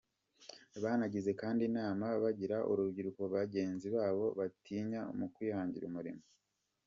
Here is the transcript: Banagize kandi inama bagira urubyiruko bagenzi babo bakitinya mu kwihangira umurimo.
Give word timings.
Banagize 0.83 1.31
kandi 1.41 1.61
inama 1.69 2.05
bagira 2.23 2.57
urubyiruko 2.71 3.21
bagenzi 3.35 3.87
babo 3.95 4.25
bakitinya 4.39 5.01
mu 5.17 5.25
kwihangira 5.33 5.85
umurimo. 5.87 6.23